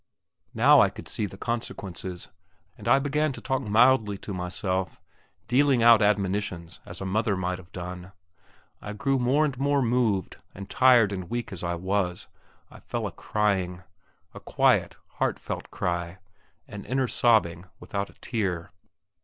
Now 0.55 0.79
I 0.81 0.89
could 0.89 1.07
see 1.07 1.27
the 1.27 1.37
consequences, 1.37 2.29
and 2.75 2.87
I 2.87 2.97
began 2.97 3.31
to 3.33 3.39
talk 3.39 3.61
mildly 3.61 4.17
to 4.17 4.33
myself, 4.33 4.99
dealing 5.47 5.83
out 5.83 6.01
admonitions 6.01 6.79
as 6.87 7.01
a 7.01 7.05
mother 7.05 7.37
might 7.37 7.59
have 7.59 7.71
done. 7.71 8.11
I 8.81 8.93
grew 8.93 9.19
more 9.19 9.45
and 9.45 9.55
more 9.59 9.83
moved, 9.83 10.37
and 10.55 10.67
tired 10.67 11.11
and 11.13 11.29
weak 11.29 11.53
as 11.53 11.63
I 11.63 11.75
was, 11.75 12.25
I 12.71 12.79
fell 12.79 13.05
a 13.05 13.11
crying. 13.11 13.83
A 14.33 14.39
quiet, 14.39 14.97
heart 15.19 15.37
felt 15.37 15.69
cry; 15.69 16.17
an 16.67 16.83
inner 16.85 17.07
sobbing 17.07 17.65
without 17.79 18.09
a 18.09 18.13
tear. 18.13 18.71